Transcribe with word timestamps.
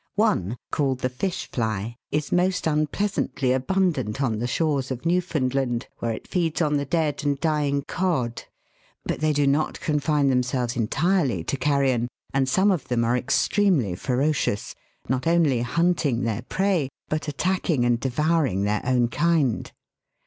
One, 0.15 0.57
called 0.71 1.01
the" 1.01 1.09
fish 1.21 1.47
fly," 1.51 1.95
is 2.09 2.31
most 2.31 2.65
unplea 2.65 2.87
santly 3.07 3.51
abundant 3.53 4.19
on 4.19 4.39
the 4.39 4.47
shores 4.47 4.89
of 4.89 5.05
Newfoundland, 5.05 5.85
where 5.99 6.11
it 6.11 6.27
feeds 6.27 6.59
on 6.59 6.77
the 6.77 6.85
dead 6.85 7.23
and 7.23 7.39
dying 7.39 7.83
cod; 7.83 8.41
but 9.05 9.19
they 9.19 9.31
do 9.31 9.45
not 9.45 9.79
confine 9.79 10.29
themselves 10.29 10.75
entirely 10.75 11.43
to 11.43 11.55
carrion, 11.55 12.07
and 12.33 12.49
some 12.49 12.71
of 12.71 12.87
them 12.87 13.05
are 13.05 13.15
extremely 13.15 13.93
ferocious, 13.93 14.73
not 15.07 15.27
only 15.27 15.61
hunting 15.61 16.23
their 16.23 16.41
prey, 16.41 16.89
but 17.07 17.27
attacking 17.27 17.85
and 17.85 17.99
devouring 17.99 18.63
their 18.63 18.81
own 18.83 19.07
kind. 19.07 19.71